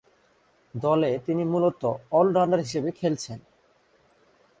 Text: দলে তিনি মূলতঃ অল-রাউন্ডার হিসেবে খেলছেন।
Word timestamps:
দলে 0.73 1.11
তিনি 1.25 1.43
মূলতঃ 1.43 1.83
অল-রাউন্ডার 2.11 2.59
হিসেবে 2.59 2.89
খেলছেন। 2.91 3.39